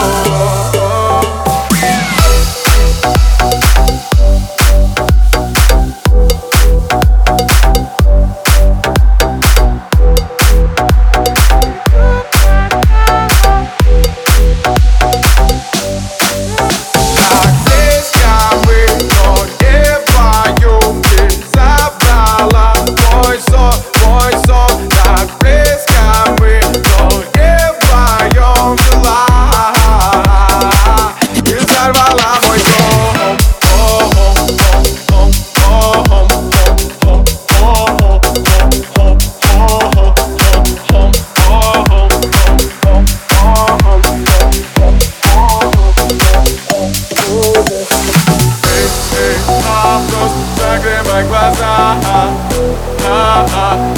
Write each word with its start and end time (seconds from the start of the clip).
Ah. 53.53 53.90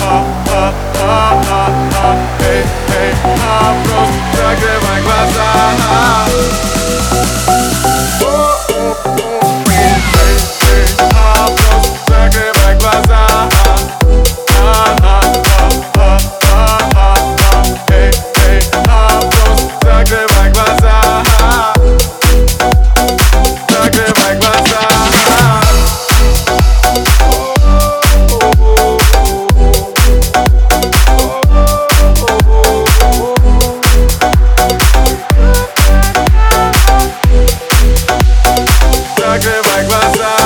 nagrywaj 39.33 39.83
glasa 39.89 40.42